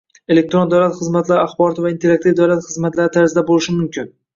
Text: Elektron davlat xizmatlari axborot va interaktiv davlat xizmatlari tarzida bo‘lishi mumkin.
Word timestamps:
Elektron 0.35 0.71
davlat 0.71 0.95
xizmatlari 1.01 1.43
axborot 1.43 1.85
va 1.85 1.95
interaktiv 1.97 2.37
davlat 2.43 2.67
xizmatlari 2.73 3.19
tarzida 3.21 3.51
bo‘lishi 3.53 3.81
mumkin. 3.83 4.15